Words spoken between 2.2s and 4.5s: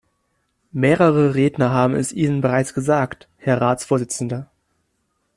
bereits gesagt, Herr Ratsvorsitzender.